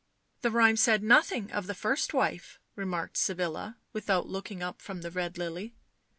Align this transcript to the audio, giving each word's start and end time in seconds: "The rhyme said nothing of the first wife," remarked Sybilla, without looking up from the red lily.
"The 0.41 0.49
rhyme 0.49 0.77
said 0.77 1.03
nothing 1.03 1.51
of 1.51 1.67
the 1.67 1.75
first 1.75 2.11
wife," 2.11 2.57
remarked 2.75 3.17
Sybilla, 3.17 3.77
without 3.93 4.25
looking 4.27 4.63
up 4.63 4.81
from 4.81 5.01
the 5.01 5.11
red 5.11 5.37
lily. 5.37 5.75